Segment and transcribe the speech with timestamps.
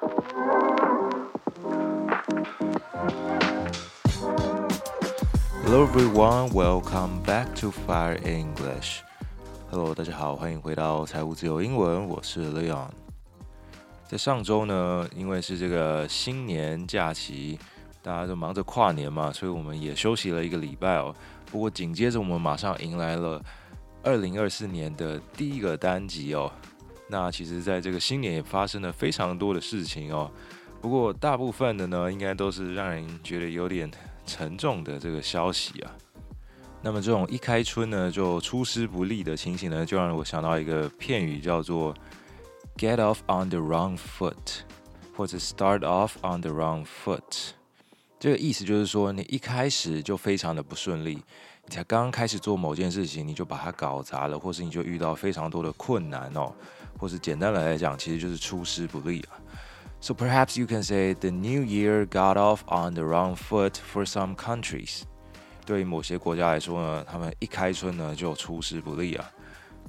[0.00, 0.10] Hello
[5.84, 9.00] everyone, welcome back to Fire English.
[9.68, 12.90] Hello，大家好，欢迎回到财务自由英文，我是 Leon。
[14.06, 17.58] 在上周呢，因为是这个新年假期，
[18.00, 21.12] 大家都忙着跨年嘛，所以我们也休息了一个礼拜哦。
[21.50, 23.42] 不过紧接着我们马上迎来了
[24.04, 26.52] 二零二四年的第一个单集哦。
[27.08, 30.30] 那其实，在这个新年也发生了非常多的事情哦。
[30.80, 33.90] 不过大部分的呢，应该都是让人觉得有点。
[34.30, 35.90] 沉重的这个消息啊，
[36.82, 41.94] 那么这种一开春呢就出师不利的情形呢，就让我想到一个片语，叫做
[42.76, 44.58] “get off on the wrong foot”
[45.16, 47.52] 或者 “start off on the wrong foot”。
[48.20, 51.14] 这个意思就是说，你一开始就非常的不顺利，
[51.64, 56.52] 你才刚刚开始做某件事情，你就把它搞砸了，或是你就遇到非常多的困难哦，
[56.97, 59.39] 或是简单的来讲，其实就是出师不利啊。
[59.99, 64.35] So perhaps you can say the new year got off on the wrong foot for some
[64.35, 65.03] countries。
[65.65, 69.31] 对于某些国家来说呢，他们一开春呢就出师不利啊。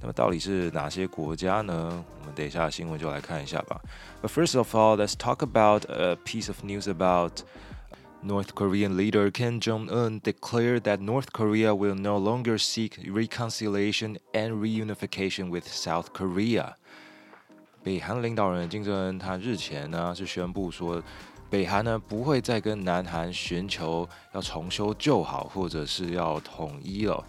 [0.00, 2.04] 那么到底是哪些国家呢？
[2.20, 3.80] 我们等一下新闻就来看一下吧。
[4.22, 7.42] But first of all, let's talk about a piece of news about
[8.22, 14.18] North Korean leader Kim Jong Un declared that North Korea will no longer seek reconciliation
[14.32, 16.76] and reunification with South Korea.
[17.81, 21.01] 北韩领导人金正恩他日前呢是宣布说，
[21.49, 27.23] 北韩呢不会再跟南韩寻求要重修旧好或者是要统一了。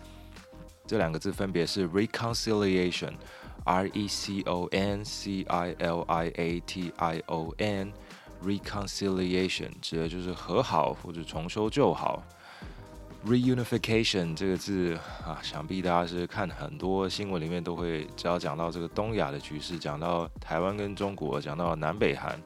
[0.86, 9.70] 这两个字分别是 reconciliation，r e c o n c i l i a t i o n，reconciliation
[9.80, 12.22] 指的就是和好或者重修旧好。
[13.26, 22.40] Reunification 这个字啊，想必大家是看很多新闻里面都会，只要讲到这个东亚的局势，讲到台湾跟中国，讲到南北韩，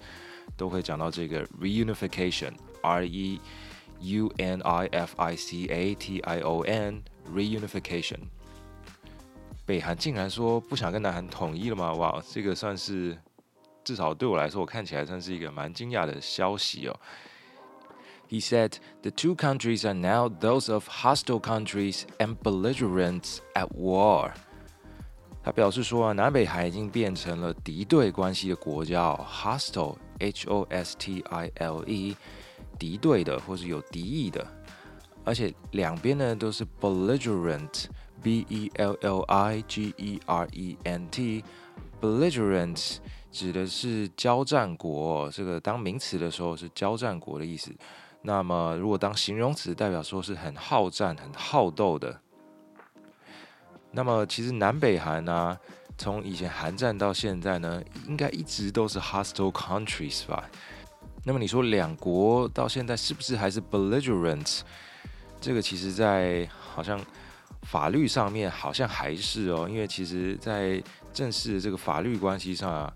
[0.57, 3.41] 都会讲到这个 reunification，r e
[4.01, 8.19] u n i f i c a t i o n，reunification。
[9.65, 11.93] 北韩竟然说不想跟南韩统一了吗？
[11.95, 13.17] 哇，这个算是
[13.83, 17.01] 至少对我来说，我看起来算是一个蛮惊讶的消息哦。
[18.30, 24.32] He said the two countries are now those of hostile countries and belligerents at war.
[25.42, 32.16] 他表示说啊，南北韩已经变成了敌对关系的国家哦，hostile h o s t i l e，
[32.78, 34.46] 敌对的或是有敌意的，
[35.24, 37.86] 而且两边呢都是 belligerent
[38.22, 41.44] b e l l i g e r e n t
[42.02, 42.98] belligerent
[43.32, 47.74] 指的是交战国，这个当名词的时候是交战国的意思。
[48.27, 52.19] 那么，如果当形容词，代表说是很好战、很好斗的。
[53.91, 55.55] 那么，其实南北韩呢，
[55.99, 60.43] 从以前韩战到现在呢，应该一直都是 hostile countries 吧？
[61.25, 64.63] 那么，你说两国到现在是不是还是 belligerent？
[65.39, 66.99] 这个其实，在好像
[67.65, 70.83] 法律上面好像还是哦，因为其实在
[71.13, 72.91] 正式的这个法律关系上啊。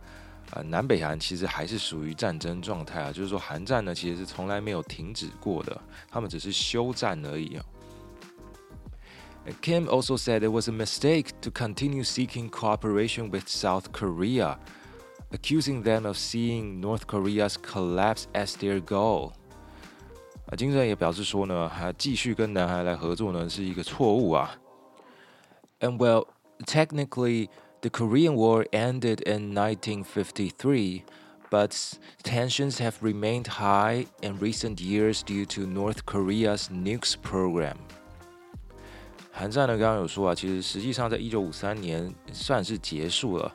[0.51, 5.81] 呃，南北韩其实还是属于战争状态啊，就是说韩战呢其实是从来没有停止过的，
[6.11, 7.65] 他们只是休战而已啊。
[9.63, 14.57] Kim also said it was a mistake to continue seeking cooperation with South Korea,
[15.31, 19.31] accusing them of seeing North Korea's collapse as their goal.
[20.45, 24.55] 啊，金正恩也表示说呢，还继续跟南韩来合作呢是一个错误啊。
[25.79, 26.27] And well,
[26.65, 27.49] technically.
[27.81, 31.03] The Korean War ended in 1953,
[31.49, 37.75] but tensions have remained high in recent years due to North Korea's nukes program.
[39.31, 43.53] 韩战呢，刚刚有说啊，其实实际上在一九五三年算是结束了。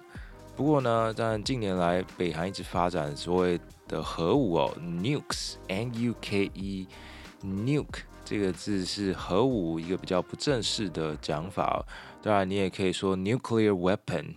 [0.57, 11.86] 不过呢，但近年来北韩一直发展所谓的核武哦，nukes，n u k e，nuke 这个字是核武一个比较不正式的讲法。
[12.22, 14.36] 当然，你也可以说 nuclear weapon。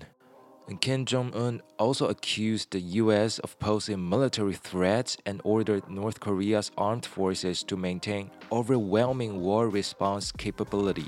[0.81, 3.39] Kim Jong Un also accused the U.S.
[3.41, 10.31] of posing military threats and ordered North Korea's armed forces to maintain overwhelming war response
[10.37, 11.07] capability.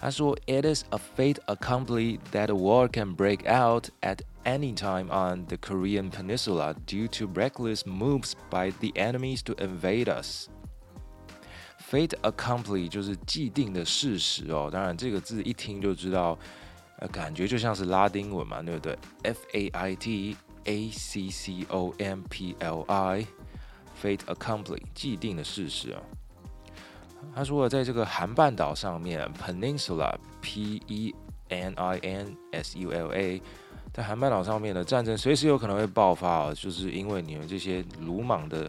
[0.00, 5.46] 他说：“It is a fait accompli that a war can break out at any time on
[5.46, 10.48] the Korean Peninsula due to reckless moves by the enemies to invade us。”
[11.90, 14.68] Fate accompli 就是既定的事实哦。
[14.72, 16.36] 当然，这个字一听就知道，
[16.98, 23.26] 呃，感觉就像是拉丁文嘛，对不对？F A I T A C C O M P L I
[24.02, 26.00] Fate accompli 既定的事实啊。
[27.34, 31.14] 他说，在这个韩半岛上面，Peninsula，P E
[31.48, 33.40] N I N S U L A，
[33.92, 38.68] 在韩半岛上面的战争随时有可能会爆发哦，就是因为你们这些鲁莽的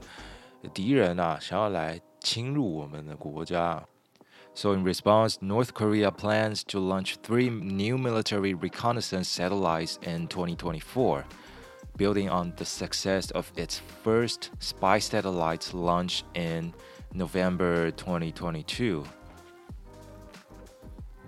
[0.74, 3.83] 敌人啊，想要来侵入我们的国家。
[4.55, 11.23] So in response, North Korea plans to launch three new military reconnaissance satellites in 2024,
[11.97, 16.73] building on the success of its first spy satellites launch in
[17.13, 19.05] November 2022，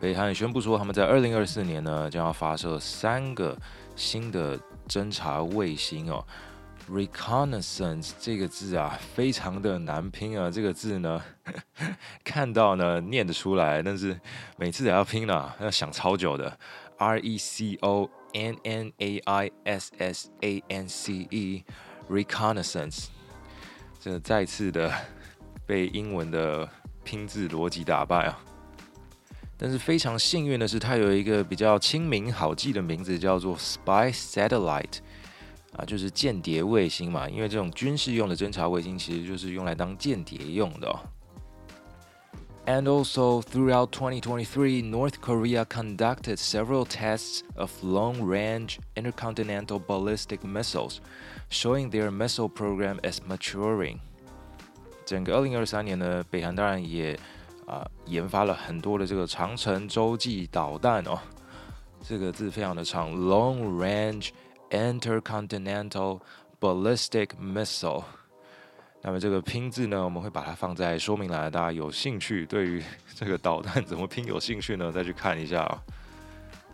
[0.00, 3.56] 北韩宣布说，他们在二零二四年呢，将要发射三个
[3.94, 4.59] 新的
[4.89, 6.27] 侦察卫星哦。
[6.89, 10.50] Reconnaissance 这个字啊，非常的难拼啊。
[10.50, 11.22] 这个字呢，
[12.24, 14.19] 看到呢念得出来，但是
[14.57, 16.57] 每次都要拼呢，要想超久的。
[16.98, 23.07] R E C O N N A I S S A N C E，Reconnaissance，
[24.00, 24.92] 这再次的。
[25.68, 26.66] 被英文的
[27.04, 28.40] 拼字逻辑打败啊！
[29.57, 35.00] 但是非常幸运的是，它有一个比较亲民好记的名字，叫做 Spy Satellite，
[35.78, 37.30] 啊，就是间谍卫星嘛。
[37.30, 41.00] 因为这种军事用的侦察卫星，其实就是用来当间谍用的哦。
[42.66, 50.98] And also throughout 2023, North Korea conducted several tests of long-range intercontinental ballistic missiles,
[51.50, 54.00] showing their missile program is maturing.
[55.06, 57.18] 整个二零二三年呢，北韩当然也
[57.66, 61.18] 啊研发了很多的这个长程洲际导弹哦，
[62.06, 64.28] 这个字非常的长，Long Range
[64.71, 66.21] Intercontinental
[66.61, 68.05] Ballistic Missile。
[69.00, 72.83] 那么这个拼字呢，我们会把它放在说明栏，大家有兴趣对于
[73.15, 75.83] 这个导弹怎么拼有兴趣呢，再去看一下啊。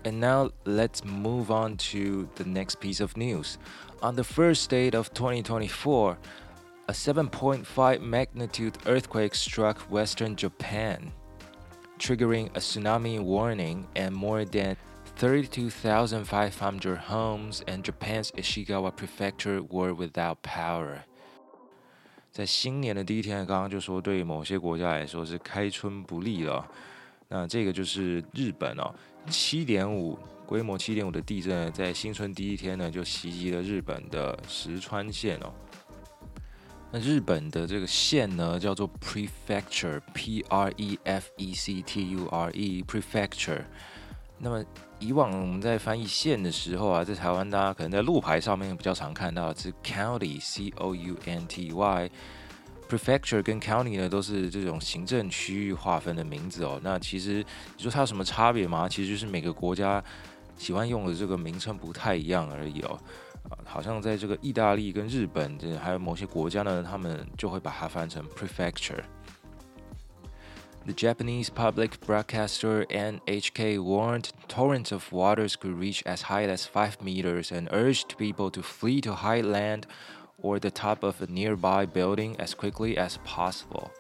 [0.05, 3.55] And now let's move on to the next piece of news.
[4.01, 6.17] On the first day of 2024.
[6.91, 11.13] A 7.5 magnitude earthquake struck western Japan,
[11.99, 14.75] triggering a tsunami warning, and more than
[15.16, 20.98] 32,500 homes in Japan's Ishikawa prefecture were without power.
[22.32, 26.68] 在新年的第一天，刚刚就说对某些国家来说是开春不利了。
[27.30, 28.94] 那这个就是日本哦，
[29.28, 35.54] 七点五规模七点五的地震，在新春第一天呢就袭击了日本的石川县哦。
[36.92, 43.64] 那日本的这个县呢，叫做 prefecture，p r e f e c t u r e，prefecture。
[44.40, 44.66] 那么
[45.04, 52.10] 以往我们在翻译县的时候啊，在台湾大家可能在路牌上面比较常看到是 county，c o u n t y。
[52.90, 56.80] prefecture 跟 county 呢，都是这种行政区域划分的名字哦。
[56.84, 57.44] 那其实
[57.76, 58.88] 你说它有什么差别吗？
[58.88, 60.02] 其实就是每个国家
[60.58, 62.98] 喜欢用的这个名称不太一样而已哦。
[63.66, 69.04] 好像在这个意大利跟日本，这还有某些国家呢，他们就会把它翻成 prefecture。
[70.87, 77.51] The Japanese public broadcaster NHK warned torrents of waters could reach as high as 5 meters
[77.53, 79.83] and urged people to flee to high land
[80.41, 83.91] or the top of a nearby building as quickly as possible.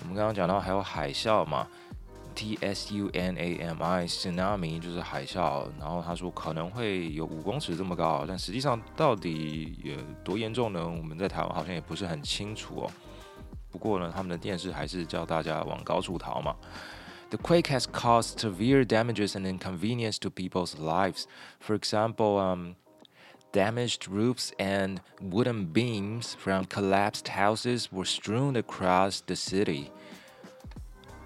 [0.00, 1.68] 我们刚刚讲到还有海啸嘛，
[2.34, 9.94] T S U N A M I tsunami 就是海啸，然后他说可能会有五公尺这么高，但实际上到底有
[10.24, 10.84] 多严重呢？
[10.84, 12.90] 我们在台湾好像也不是很清楚哦。
[13.74, 16.56] 不过呢，他们的电视还是叫大家往高处逃嘛。
[17.30, 21.26] The quake has caused severe damages and inconvenience to people's lives.
[21.60, 22.74] For example, um,
[23.52, 29.90] damaged roofs and wooden beams from collapsed houses were strewn across the city.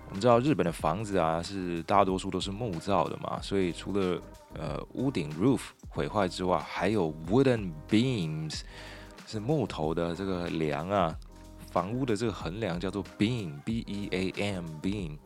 [0.09, 4.21] 我们知道日本的房子啊是大多数都是木造的嘛，所以除了
[4.53, 8.61] 呃屋顶 roof 毁坏之外，还有 wooden beams
[9.27, 11.19] 是木头的这个梁啊，
[11.72, 15.18] 房屋的这个横梁叫做 beam，b e a m beam。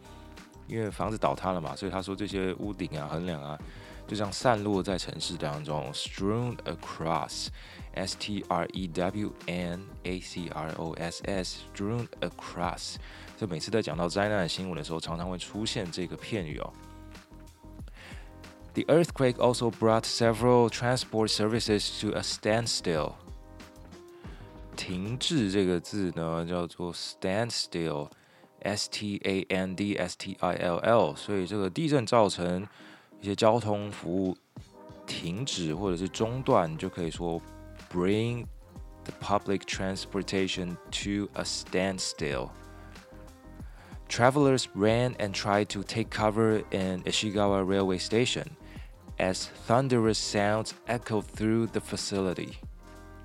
[0.65, 3.59] 因为房子倒塌了嘛，所以他说这些屋顶啊、横梁啊，
[4.07, 12.95] 就这样散落在城市当中，strewn across，s t r e w n a c r o s s，strewn across。
[13.37, 16.73] 就每次在讲到灾难的新闻的时候，常常会出现这个片语哦。
[18.73, 23.15] The earthquake also brought several transport services to a standstill。
[24.75, 32.67] 停滞这个字呢，叫做 stand still，s t a n d s t i l l，所以这个地震造成
[33.21, 34.37] 一些交通服务
[35.05, 37.41] 停止或者是中断，你就可以说
[37.91, 38.45] bring
[39.03, 42.49] the public transportation to a standstill。
[44.09, 48.45] Travelers ran and tried to take cover in Ishikawa railway station
[49.17, 52.59] as thunderous sounds echoed through the facility.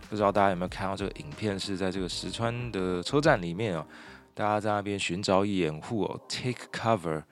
[0.09, 1.59] 不知道大家有没有看到这个影片？
[1.59, 3.87] 是在这个石川的车站里面啊。
[4.35, 7.25] 大家在那边寻找掩护哦，take cover，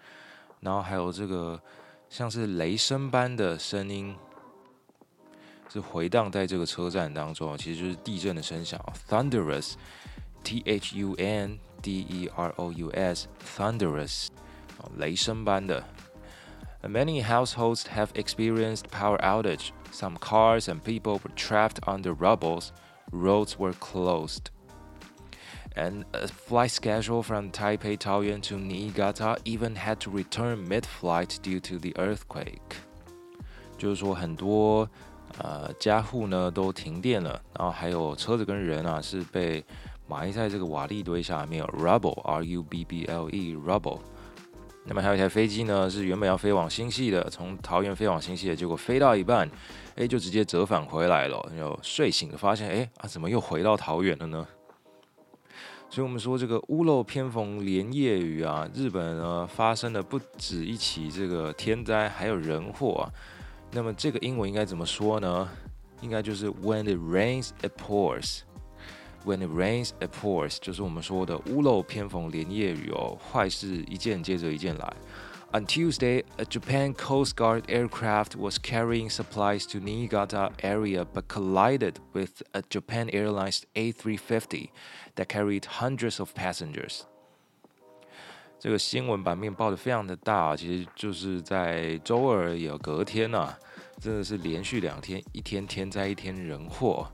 [0.58, 1.62] 然后还有这个
[2.10, 4.16] 像是雷声般的声音，
[5.72, 14.26] 是回荡在这个车站当中，其实就是地震的声响，thunderous，t h u n d e r o u s，thunderous，
[14.96, 15.84] 雷声般的。
[16.82, 19.68] Many households have experienced power outage.
[19.95, 22.63] Some cars and people were trapped under rubble.
[23.11, 24.51] Roads were closed
[25.75, 31.59] and a flight schedule from Taipei Taoyuan to Niigata even had to return mid-flight due
[31.61, 32.77] to the earthquake。
[33.77, 34.87] 就是说，很多
[35.37, 39.63] 呃家户呢都停电了，然后还有车子跟人啊是被
[40.07, 43.99] 埋在这个瓦砾堆下面，rubble，r u b b l e，rubble。
[44.88, 49.50] 那么还有一台飞机呢，是原本要飞往新系的，从桃园飞往新系的，结果飞到一半，
[49.96, 51.50] 哎，就直接折返回来了。
[51.56, 54.46] 然后睡醒的发现，哎啊，怎么又回到桃园了呢？
[55.88, 63.10] 所以，我们说这个屋漏偏逢连夜雨啊，日本呢发生的不止一起这个天灾，还有人祸啊。
[63.72, 65.48] 那么，这个英文应该怎么说呢？
[66.00, 68.40] 应该就是 When it rains, it pours.
[69.25, 74.93] When it rains, it pours，就是我们说的屋漏偏逢连夜雨哦，坏事一件接着一件来。
[75.53, 82.41] On Tuesday, a Japan Coast Guard aircraft was carrying supplies to Niigata area but collided with
[82.53, 84.69] a Japan Airlines A350
[85.15, 87.01] that carried hundreds of passengers.
[88.59, 93.59] 这个新闻版面报的非常的大，其实就是在周二有隔天呐、啊，
[93.99, 97.11] 真的是连续两天，一天天灾，一天人祸。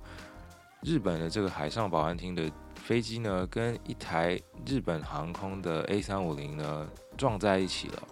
[0.82, 8.02] 日本的这个海上保安厅的飞机呢，跟一台日本航空的 A 三五零呢撞在一起了。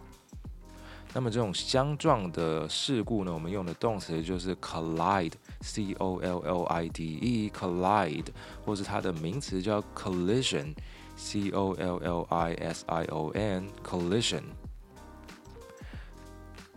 [1.13, 8.29] 那么这种相撞的事故呢，我们用的动词就是 collide，c o l l i d e，collide，
[8.65, 14.45] 或是它的名词叫 collision，c o l l i s i o n，collision。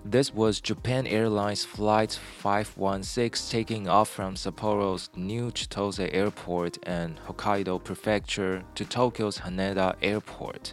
[0.04, 7.82] This was Japan Airlines Flight 516 taking off from Sapporo's new Chitose Airport and Hokkaido
[7.82, 10.72] Prefecture to Tokyo's Haneda Airport.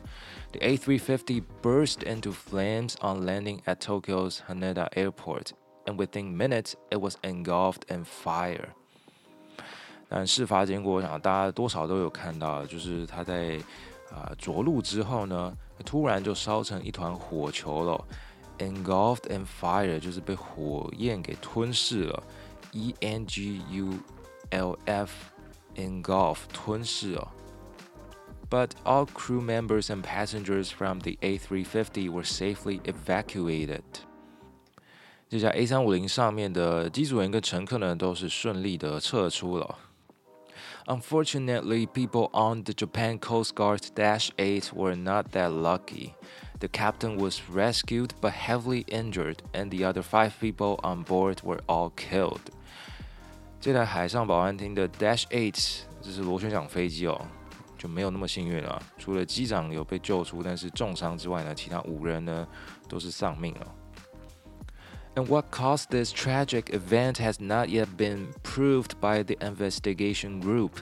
[0.54, 5.54] The A350 burst into flames on landing at Tokyo's Haneda Airport,
[5.86, 8.70] and within minutes it was engulfed in fire.
[10.08, 13.58] 但事发经过，我想大家多少都有看到，就是它在
[14.12, 15.52] 啊、呃、着陆之后呢，
[15.84, 18.06] 突然就烧成一团火球了。
[18.60, 22.24] Engulfed in fire 就是被火焰给吞噬了，
[22.72, 23.94] E N G U
[24.52, 25.12] L F
[25.76, 27.28] engulf 吞噬哦。
[28.50, 33.82] but all crew members and passengers from the A350 were safely evacuated.
[35.28, 39.78] 这架 A 三五零上面的机组人跟乘客呢都是顺利的撤出了。
[40.90, 46.14] Unfortunately, people on the Japan Coast Guard Dash 8 were not that lucky.
[46.60, 51.62] The captain was rescued but heavily injured, and the other five people on board were
[51.68, 52.42] all killed.
[53.60, 57.20] 这台海上保安厅的 Dash 8，这是螺旋桨飞机哦。
[57.78, 58.82] 就没有那么幸运了。
[58.98, 62.48] 除了机长有被救出，但是重伤之外呢，其他五人呢
[62.88, 63.76] 都是丧命了。
[65.17, 70.81] and what caused this tragic event has not yet been proved by the investigation group.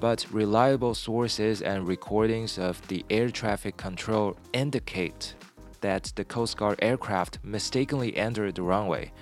[0.00, 5.34] But reliable sources and recordings of the air traffic control indicate
[5.80, 9.12] that the Coast Guard aircraft mistakenly entered the runway,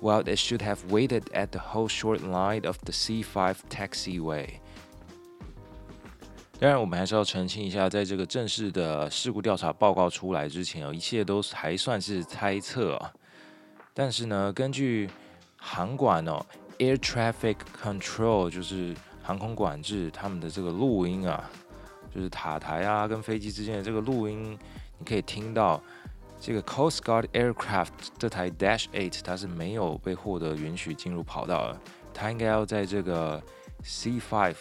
[0.00, 4.58] while it should have waited at the hold short line of the C5 taxiway.
[13.98, 15.08] 但是呢，根据
[15.56, 16.44] 航管哦
[16.76, 21.50] ，Air Traffic Control 就是航空管制，他们的这个录音啊，
[22.14, 24.58] 就是塔台啊跟飞机之间的这个录音，
[24.98, 25.82] 你可以听到
[26.38, 27.88] 这个 Coast Guard Aircraft
[28.18, 31.80] 这台 Dash Eight 它是没有被获得允许进入跑道的，
[32.12, 33.42] 它应该要在这个
[33.82, 34.56] C Five。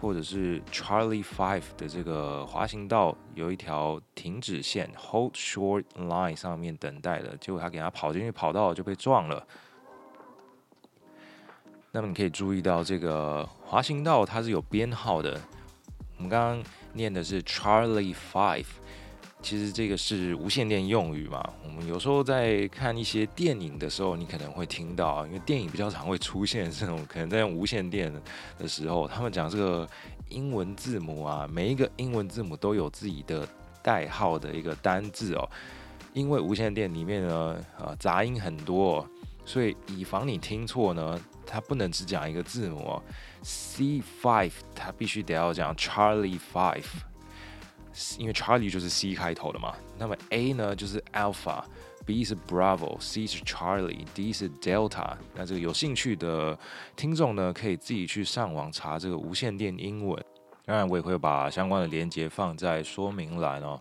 [0.00, 9.46] 或者是 Charlie Five 的这个滑行道有一条停止线 Hold Short Line 上面等待的，结果他给他跑进去跑道就被撞了。
[11.92, 15.40] 那么你可以注意到这个滑行道它是有编号的，
[16.16, 18.66] 我们刚刚念的是 Charlie Five。
[19.42, 21.42] 其实这个是无线电用语嘛？
[21.64, 28.12] 我们有时候在看一些电影的时候，你可能会听到，因为电影比较常会出现这种可能在用无线电
[28.58, 29.88] 的时候，他们讲这个
[30.28, 33.48] 英文字母啊，每一个英文字母都有自己的
[33.82, 35.48] 代号的一个单字哦。
[36.12, 39.06] 因为无线电里面呢，呃，杂音很多，
[39.44, 43.02] 所以以防你听错呢，它不能只讲一个字母哦
[43.42, 46.84] ，C five 它必须得要讲 Charlie five。
[48.17, 55.15] 因为 Charlie 就是 C 开头的嘛，那么 A 呢就是 Alpha，B 是 Bravo，C 是 Charlie，D 是 Delta。
[55.33, 56.57] 那这个有兴趣的
[56.95, 60.21] 听众呢，可以自己去上网查这个无线电英文。
[60.65, 63.79] 当然，我也会把相关的连接放在说明栏哦。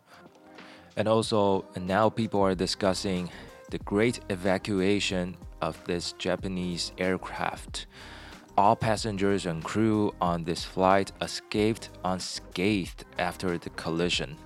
[0.96, 3.28] And also, now people are discussing
[3.70, 7.86] the great evacuation of this Japanese aircraft.
[8.58, 14.36] All passengers and crew on this flight escaped unscathed after the collision。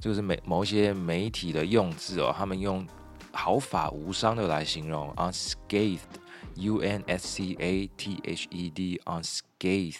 [0.00, 2.86] 这个是美某一些媒体的用字哦，他们用
[3.32, 9.98] 毫发无伤的来形容 unscathed，u n s c a t h e d，unscathed。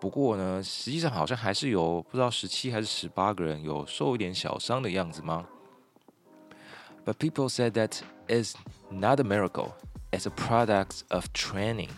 [0.00, 5.46] 不过呢，实际上好像还是有不知道十七还是十八个人有受一点小伤的样子吗？
[7.04, 8.54] But people said that is
[8.90, 9.72] not a miracle.
[10.12, 11.90] It's a product of training.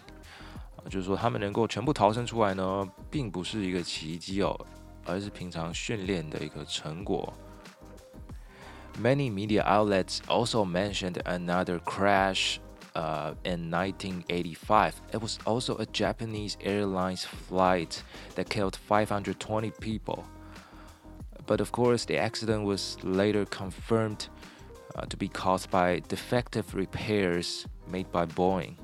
[0.88, 4.58] 就是说，他们能够全部逃生出来呢，并不是一个奇迹哦，
[5.04, 7.32] 而是平常训练的一个成果。
[9.00, 12.58] Many media outlets also mentioned another crash
[12.94, 14.94] uh, in 1985.
[15.12, 18.02] It was also a Japanese Airlines flight
[18.34, 20.24] that killed 520 people.
[21.46, 24.28] But of course, the accident was later confirmed
[24.96, 28.74] uh, to be caused by defective repairs made by Boeing.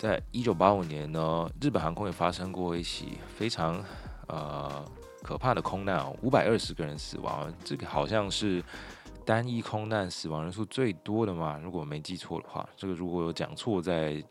[0.00, 3.84] 在一九八五年呢，日本航空也发生过一起非常
[4.28, 4.82] 呃
[5.22, 8.64] 可怕的空难哦，五百二十个人死亡，这个好像是
[9.26, 14.24] 单一空难死亡人数最多的嘛，如果没记错的话，这个如果有讲错，再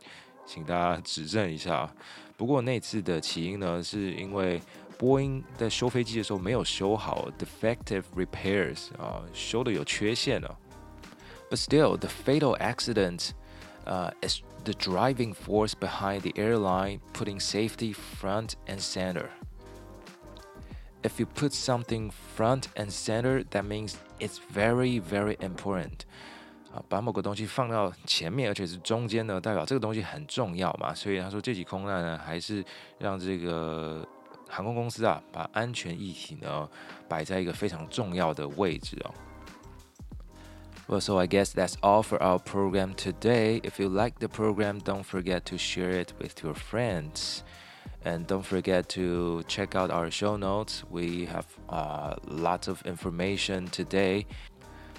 [0.44, 1.88] 请大家指正一下。
[2.36, 4.60] 不过那次的起因呢，是因为
[4.98, 10.58] 波音在修飞机的时候没有修好，defective repairs 啊，修的有缺陷了。
[11.52, 13.34] But still, the fatal accident,
[13.86, 19.29] uh, is the driving force behind the airline putting safety front and center.
[21.03, 26.07] If you put something front and center, that means it's very, very important.
[26.73, 30.95] 啊，把某个东西放到前面，而且是中间呢，代表这个东西很重要嘛。
[30.95, 32.64] 所以他说这起空难呢，还是
[32.99, 34.07] 让这个
[34.49, 36.69] 航空公司啊，把安全议题呢
[37.07, 39.14] 摆在一个非常重要的位置哦。
[40.89, 43.62] Well, so I guess that's all for our program today.
[43.63, 47.43] If you like the program, don't forget to share it with your friends.
[48.04, 50.84] And don't forget to check out our show notes.
[50.89, 54.25] We have uh, lots of information today.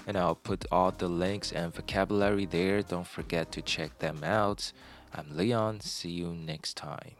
[0.06, 2.82] And I'll put all the links and vocabulary there.
[2.82, 4.72] Don't forget to check them out.
[5.12, 5.80] I'm Leon.
[5.80, 7.19] See you next time.